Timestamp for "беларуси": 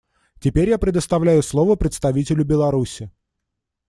2.43-3.11